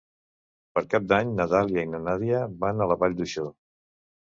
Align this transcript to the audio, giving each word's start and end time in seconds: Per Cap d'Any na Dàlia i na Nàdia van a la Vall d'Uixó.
Per 0.77 0.81
Cap 0.93 1.05
d'Any 1.11 1.35
na 1.41 1.47
Dàlia 1.51 1.85
i 1.89 1.91
na 1.93 2.01
Nàdia 2.07 2.41
van 2.65 2.81
a 2.87 2.91
la 2.95 3.01
Vall 3.05 3.17
d'Uixó. 3.23 3.49